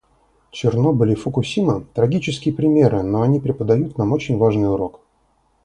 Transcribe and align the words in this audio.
Чернобыль 0.49 1.11
и 1.11 1.15
Фукусима— 1.15 1.83
трагические 1.93 2.55
примеры, 2.55 3.03
но 3.03 3.21
они 3.21 3.39
преподают 3.39 3.99
нам 3.99 4.13
очень 4.13 4.35
важный 4.39 4.67
урок. 4.73 4.99